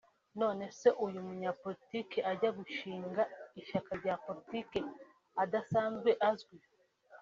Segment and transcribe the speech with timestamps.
[0.39, 3.21] none se umunyapolitiki ajya gushinga
[3.59, 4.79] ishyaka rya politiki
[5.43, 6.57] adasanzwe azwi